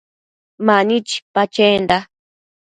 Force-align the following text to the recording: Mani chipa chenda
Mani 0.65 0.97
chipa 1.07 1.43
chenda 1.53 1.97